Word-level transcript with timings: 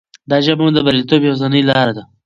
دا 0.29 0.37
ژبه 0.45 0.61
مو 0.65 0.71
د 0.75 0.79
بریالیتوب 0.85 1.21
یوازینۍ 1.23 1.61
لاره 1.69 1.93
ده. 1.97 2.03